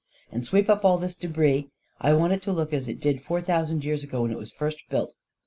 And 0.31 0.43
sweep 0.43 0.67
up 0.67 0.83
all 0.83 0.97
this 0.97 1.15
debris. 1.15 1.69
I 1.99 2.13
want 2.13 2.33
it 2.33 2.41
to 2.41 2.51
look 2.51 2.73
as 2.73 2.87
it 2.87 2.99
did 2.99 3.21
four 3.21 3.39
thousand 3.39 3.85
years 3.85 4.03
ago, 4.03 4.23
when 4.23 4.31
it 4.31 4.37
was 4.39 4.51
first 4.51 4.79
built." 4.89 5.13